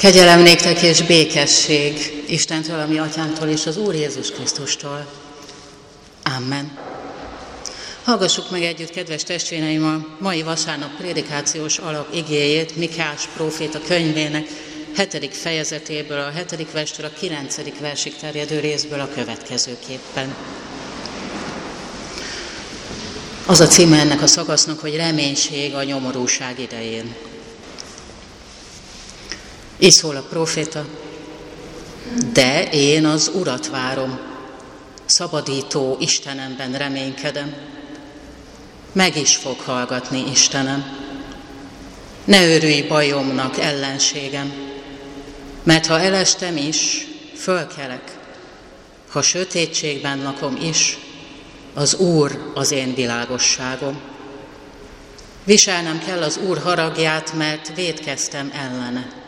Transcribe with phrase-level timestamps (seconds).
[0.00, 5.06] Kegyelem néktek és békesség Istentől, mi atyánktól és az Úr Jézus Krisztustól.
[6.36, 6.78] Amen.
[8.04, 14.48] Hallgassuk meg együtt, kedves testvéreim, a mai vasárnap prédikációs alap igéjét Mikás próféta könyvének
[14.96, 20.34] hetedik fejezetéből, a hetedik verstől a kilencedik versig terjedő részből a következőképpen.
[23.46, 27.14] Az a címe ennek a szakasznak, hogy reménység a nyomorúság idején.
[29.82, 30.86] Így szól a proféta,
[32.32, 34.18] de én az Urat várom,
[35.04, 37.54] szabadító Istenemben reménykedem.
[38.92, 40.98] Meg is fog hallgatni Istenem.
[42.24, 44.52] Ne örülj bajomnak, ellenségem,
[45.62, 47.06] mert ha elestem is,
[47.36, 48.18] fölkelek.
[49.08, 50.98] Ha sötétségben lakom is,
[51.74, 54.00] az Úr az én világosságom.
[55.44, 59.19] Viselnem kell az Úr haragját, mert védkeztem ellene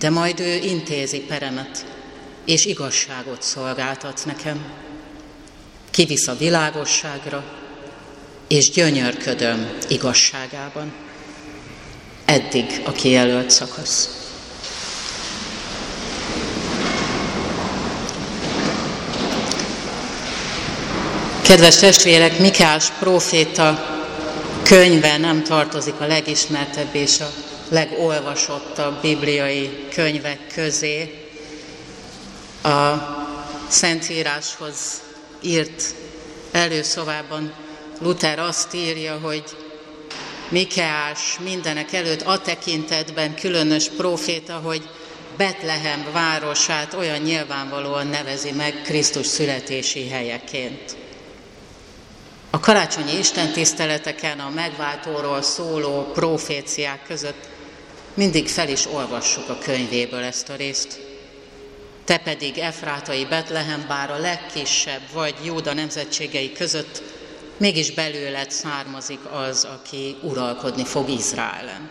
[0.00, 1.86] de majd ő intézi peremet,
[2.44, 4.64] és igazságot szolgáltat nekem.
[5.90, 7.44] Kivisz a világosságra,
[8.48, 10.92] és gyönyörködöm igazságában.
[12.24, 14.08] Eddig a kijelölt szakasz.
[21.42, 23.98] Kedves testvérek, Mikás próféta
[24.62, 31.28] könyve nem tartozik a legismertebb és a legolvasottabb bibliai könyvek közé.
[32.62, 32.94] A
[33.68, 35.02] Szentíráshoz
[35.42, 35.94] írt
[36.50, 37.52] előszavában
[38.00, 39.44] Luther azt írja, hogy
[40.48, 44.88] Mikeás mindenek előtt a tekintetben különös proféta, hogy
[45.36, 50.96] Betlehem városát olyan nyilvánvalóan nevezi meg Krisztus születési helyeként.
[52.50, 57.48] A karácsonyi istentiszteleteken a megváltóról szóló proféciák között
[58.14, 61.00] mindig fel is olvassuk a könyvéből ezt a részt.
[62.04, 67.02] Te pedig Efrátai Betlehem, bár a legkisebb vagy Júda nemzetségei között,
[67.56, 71.90] mégis belőled származik az, aki uralkodni fog Izraelen.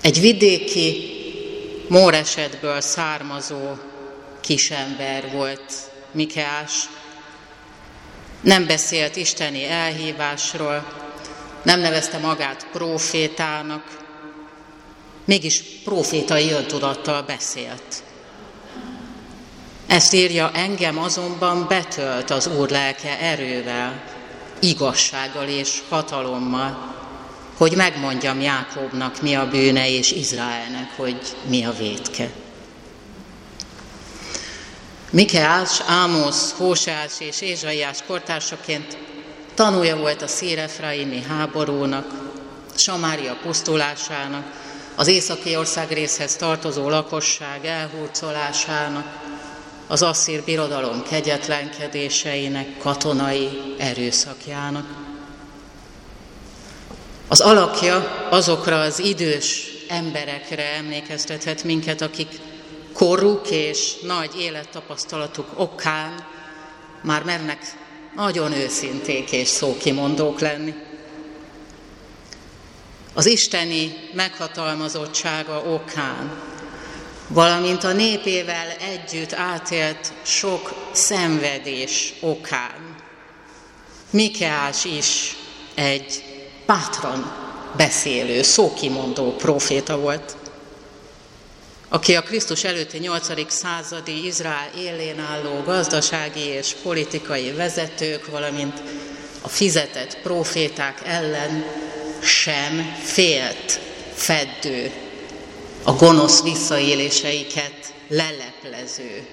[0.00, 1.10] Egy vidéki
[1.88, 3.70] Móresetből származó
[4.40, 5.72] kisember volt
[6.10, 6.88] Mikeás,
[8.40, 11.01] nem beszélt isteni elhívásról,
[11.62, 13.84] nem nevezte magát profétának,
[15.24, 18.02] mégis profétai öntudattal beszélt.
[19.86, 24.02] Ezt írja, engem azonban betölt az Úr lelke erővel,
[24.60, 26.94] igazsággal és hatalommal,
[27.56, 32.30] hogy megmondjam Jákobnak, mi a bűne, és Izraelnek, hogy mi a vétke.
[35.10, 38.96] Mikeás, Ámosz, Hósás és Ézsaiás kortársaként
[39.54, 42.06] Tanulja volt a szírefraimi háborúnak,
[42.74, 44.44] Samária pusztulásának,
[44.94, 49.06] az északi ország részhez tartozó lakosság elhurcolásának,
[49.86, 54.86] az asszír birodalom kegyetlenkedéseinek, katonai erőszakjának.
[57.28, 62.28] Az alakja azokra az idős emberekre emlékeztethet minket, akik
[62.92, 66.26] koruk és nagy élettapasztalatuk okán
[67.02, 67.81] már mernek
[68.14, 70.74] nagyon őszinték és szókimondók lenni.
[73.14, 76.32] Az isteni meghatalmazottsága okán,
[77.28, 82.96] valamint a népével együtt átélt sok szenvedés okán.
[84.10, 85.36] Mikeás is
[85.74, 86.22] egy
[86.66, 87.32] bátran
[87.76, 90.36] beszélő, szókimondó proféta volt
[91.92, 93.52] aki a Krisztus előtti 8.
[93.52, 98.82] századi Izrael élén álló gazdasági és politikai vezetők, valamint
[99.40, 101.64] a fizetett proféták ellen
[102.22, 103.80] sem félt
[104.14, 104.90] feddő,
[105.82, 109.26] a gonosz visszaéléseiket leleplező,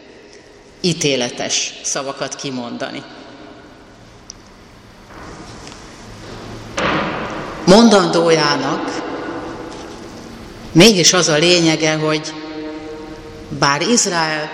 [0.82, 3.04] ítéletes szavakat kimondani.
[7.66, 9.08] Mondandójának
[10.72, 12.34] mégis az a lényege, hogy
[13.50, 14.50] bár Izrael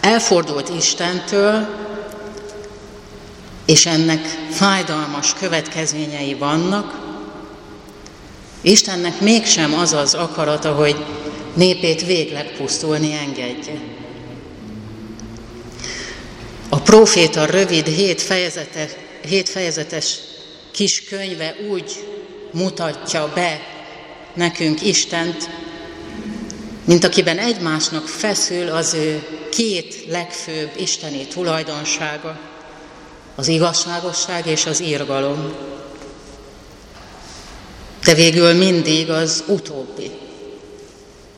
[0.00, 1.66] elfordult Istentől,
[3.64, 7.02] és ennek fájdalmas következményei vannak,
[8.60, 11.04] Istennek mégsem az az akarata, hogy
[11.54, 13.80] népét végleg pusztulni engedje.
[16.68, 18.88] A proféta rövid, hét, fejezete,
[19.28, 20.18] hét fejezetes
[20.70, 22.06] kis könyve úgy
[22.52, 23.60] mutatja be
[24.34, 25.50] nekünk Istent,
[26.84, 32.38] mint akiben egymásnak feszül az ő két legfőbb isteni tulajdonsága,
[33.34, 35.54] az igazságosság és az írgalom.
[38.04, 40.10] De végül mindig az utóbbi,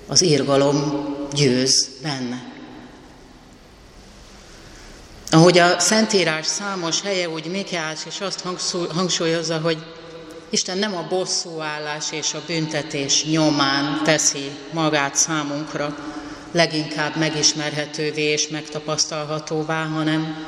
[0.07, 2.55] az irgalom győz benne.
[5.31, 8.45] Ahogy a Szentírás számos helye, úgy Mikáás is azt
[8.89, 9.79] hangsúlyozza, hogy
[10.51, 15.97] Isten nem a bosszúállás és a büntetés nyomán teszi magát számunkra
[16.53, 20.47] leginkább megismerhetővé és megtapasztalhatóvá, hanem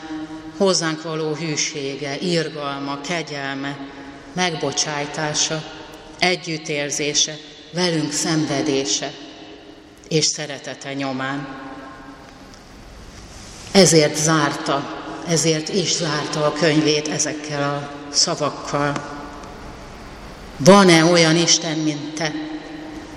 [0.56, 3.78] hozzánk való hűsége, irgalma, kegyelme,
[4.32, 5.62] megbocsájtása,
[6.18, 7.36] együttérzése,
[7.72, 9.12] velünk szenvedése
[10.08, 11.48] és szeretete nyomán.
[13.72, 19.17] Ezért zárta, ezért is zárta a könyvét ezekkel a szavakkal.
[20.58, 22.32] Van-e olyan Isten, mint te,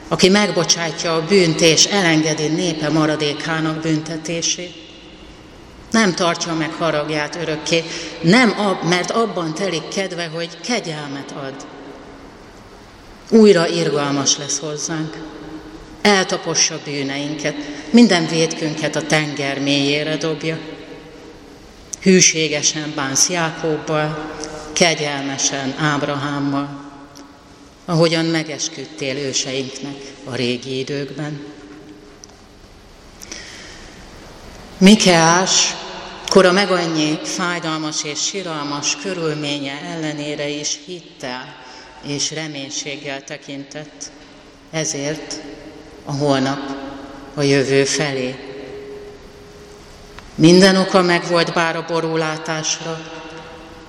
[0.08, 4.74] aki megbocsátja a bűnt és elengedi népe maradékának büntetését?
[5.92, 7.84] Nem tartja meg haragját örökké,
[8.22, 11.54] nem ab, mert abban telik kedve, hogy kegyelmet ad.
[13.30, 15.18] Újra irgalmas lesz hozzánk.
[16.02, 17.56] Eltapossa bűneinket,
[17.90, 20.58] minden védkünket a tenger mélyére dobja.
[22.02, 24.32] Hűségesen bánsz Jákobbal,
[24.74, 26.91] kegyelmesen Ábrahámmal
[27.86, 31.46] ahogyan megesküdtél őseinknek a régi időkben.
[34.78, 35.76] Mikeás
[36.28, 41.56] kora meg annyi fájdalmas és siralmas körülménye ellenére is hittel
[42.04, 44.12] és reménységgel tekintett,
[44.72, 45.40] ezért
[46.06, 46.60] a holnap
[47.34, 48.36] a jövő felé.
[50.36, 53.02] Minden oka megvolt bár a borulátásra,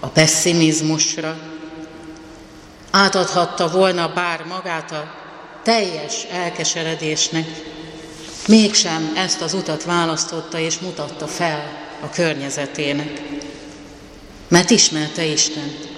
[0.01, 1.39] a pessimizmusra,
[2.93, 5.15] átadhatta volna bár magát a
[5.63, 7.47] teljes elkeseredésnek,
[8.49, 11.63] mégsem ezt az utat választotta és mutatta fel
[12.01, 13.23] a környezetének.
[14.49, 15.89] Mert ismerte Istent,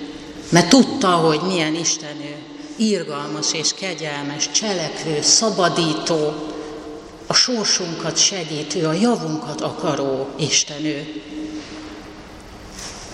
[0.49, 2.37] mert tudta, hogy milyen Isten ő,
[2.77, 6.33] írgalmas és kegyelmes, cselekvő, szabadító,
[7.27, 11.23] a sorsunkat segítő, a javunkat akaró Isten ő.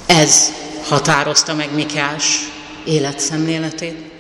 [0.07, 0.53] Ez
[0.89, 2.49] határozta meg Mikás
[2.85, 4.11] életszemléletét.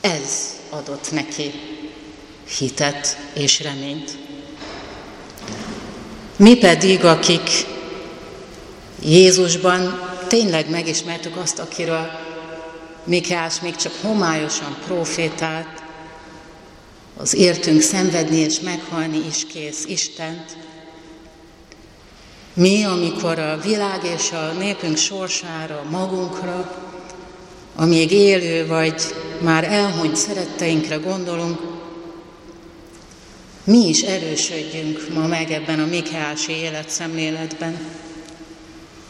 [0.00, 1.50] Ez adott neki
[2.58, 4.18] hitet és reményt.
[6.36, 7.50] Mi pedig, akik
[9.02, 12.10] Jézusban tényleg megismertük azt, akiről
[13.04, 15.82] Mikás még csak homályosan profétált,
[17.16, 20.56] az értünk szenvedni és meghalni is kész Istent.
[22.54, 26.89] Mi, amikor a világ és a népünk sorsára, magunkra,
[27.80, 29.02] a még élő vagy
[29.38, 31.60] már elhunyt szeretteinkre gondolunk,
[33.64, 37.78] mi is erősödjünk ma meg ebben a Mikeási életszemléletben,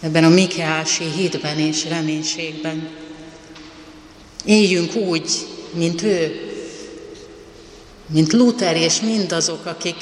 [0.00, 2.88] ebben a Mikeási hitben és reménységben.
[4.44, 5.30] Éljünk úgy,
[5.72, 6.40] mint ő,
[8.06, 9.96] mint Luther és mindazok, akik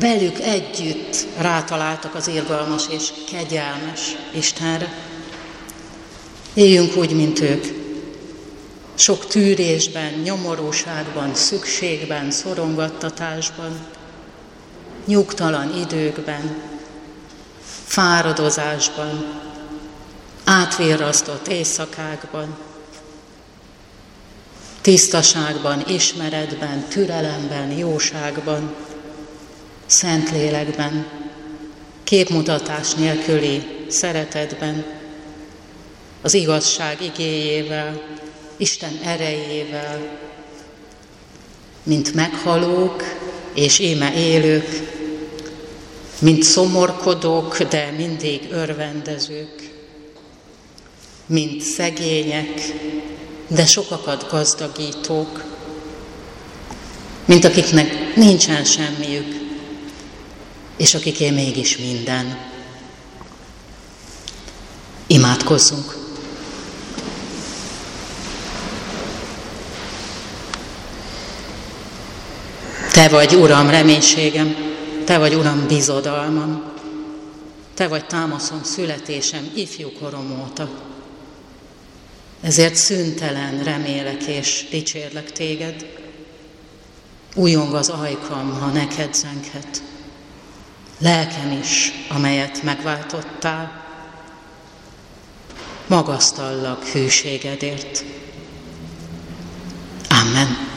[0.00, 4.00] velük együtt rátaláltak az irgalmas és kegyelmes
[4.34, 5.11] Istenre.
[6.54, 7.64] Éljünk úgy, mint ők.
[8.94, 13.86] Sok tűrésben, nyomorúságban, szükségben, szorongattatásban,
[15.06, 16.62] nyugtalan időkben,
[17.84, 19.40] fáradozásban,
[20.44, 22.56] átvérrasztott éjszakákban,
[24.80, 28.74] tisztaságban, ismeretben, türelemben, jóságban,
[29.86, 31.06] szentlélekben,
[32.04, 35.01] képmutatás nélküli szeretetben,
[36.22, 38.00] az igazság igéjével,
[38.56, 40.18] Isten erejével,
[41.82, 43.02] mint meghalók
[43.54, 44.68] és éme élők,
[46.18, 49.70] mint szomorkodók, de mindig örvendezők,
[51.26, 52.60] mint szegények,
[53.48, 55.44] de sokakat gazdagítók,
[57.24, 59.34] mint akiknek nincsen semmiük,
[60.76, 62.38] és akiké mégis minden.
[65.06, 66.01] Imádkozzunk!
[72.92, 74.56] Te vagy, Uram, reménységem,
[75.04, 76.62] Te vagy, Uram, bizodalmam,
[77.74, 80.68] Te vagy támaszom születésem ifjú korom óta.
[82.40, 85.86] Ezért szüntelen remélek és dicsérlek Téged.
[87.34, 89.82] Újong az ajkam, ha neked zenghet.
[90.98, 93.84] Lelkem is, amelyet megváltottál.
[95.86, 98.04] Magasztallak hűségedért.
[100.08, 100.71] Amen.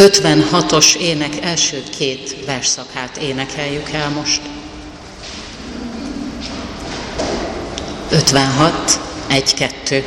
[0.00, 4.40] 56-os ének első két verszakát énekeljük el most.
[8.10, 9.00] 56.
[9.26, 10.04] egy-kettő.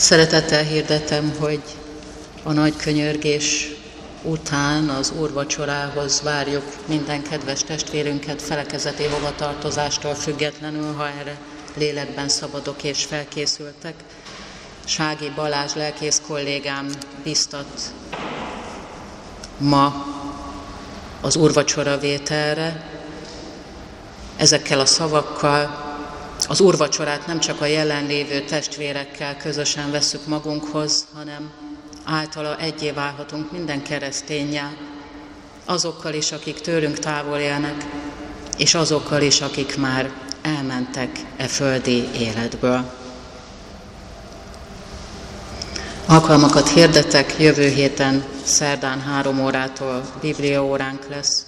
[0.00, 1.62] Szeretettel hirdetem, hogy
[2.42, 3.70] a nagy könyörgés
[4.22, 11.38] után az úrvacsorához várjuk minden kedves testvérünket felekezeti hovatartozástól függetlenül, ha erre
[11.74, 13.94] lélekben szabadok és felkészültek.
[14.84, 16.90] Sági Balázs lelkész kollégám
[17.22, 17.80] biztat
[19.58, 20.06] ma
[21.20, 22.90] az úrvacsora vételre.
[24.36, 25.89] Ezekkel a szavakkal
[26.48, 31.50] az úrvacsorát nem csak a jelenlévő testvérekkel közösen veszük magunkhoz, hanem
[32.04, 34.76] általa egyé válhatunk minden keresztényjel,
[35.64, 37.84] azokkal is, akik tőlünk távol élnek,
[38.56, 40.10] és azokkal is, akik már
[40.42, 42.98] elmentek e földi életből.
[46.06, 51.44] Alkalmakat hirdetek, jövő héten szerdán három órától bibliaóránk lesz,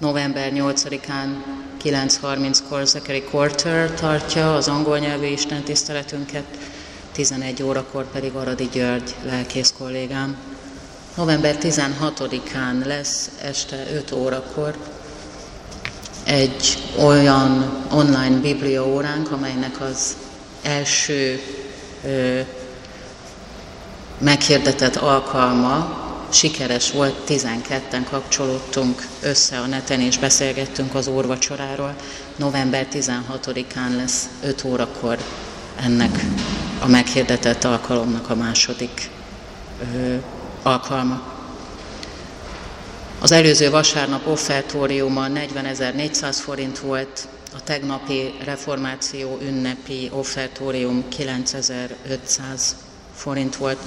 [0.00, 1.44] november 8-án
[1.82, 6.44] 9.30-kor Zachary Quarter tartja az angol nyelvű Isten tiszteletünket,
[7.12, 10.36] 11 órakor pedig Aradi György lelkész kollégám.
[11.16, 14.76] November 16-án lesz este 5 órakor
[16.24, 20.16] egy olyan online bibliaóránk, amelynek az
[20.62, 21.40] első
[22.04, 22.40] ö,
[24.18, 25.99] meghirdetett alkalma
[26.32, 31.94] sikeres volt, 12-en kapcsolódtunk össze a neten és beszélgettünk az úrvacsoráról.
[32.36, 35.18] November 16-án lesz 5 órakor
[35.84, 36.24] ennek
[36.80, 39.10] a meghirdetett alkalomnak a második
[39.94, 40.14] ö,
[40.62, 41.22] alkalma.
[43.20, 52.76] Az előző vasárnap offertóriuma 40.400 forint volt, a tegnapi reformáció ünnepi offertórium 9500
[53.14, 53.78] forint volt.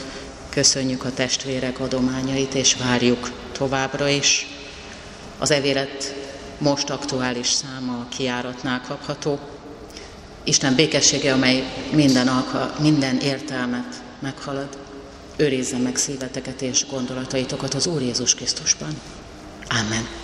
[0.54, 4.48] Köszönjük a testvérek adományait, és várjuk továbbra is.
[5.38, 6.16] Az evélet
[6.58, 9.40] most aktuális száma a kiáratnál kapható.
[10.44, 14.78] Isten békessége, amely minden, alka, minden értelmet meghalad,
[15.36, 19.02] őrizze meg szíveteket és gondolataitokat az Úr Jézus Krisztusban.
[19.70, 20.23] Amen.